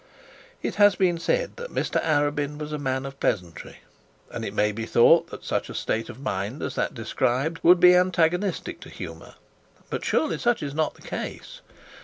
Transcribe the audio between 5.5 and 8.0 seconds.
a state of mind as that described, would be